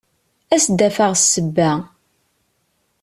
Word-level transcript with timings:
Ad 0.55 0.59
s-d-afeɣ 0.63 1.11
ssebba. 1.15 1.71